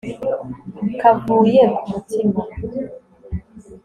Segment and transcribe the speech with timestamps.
[0.99, 2.41] kavuye ku mutima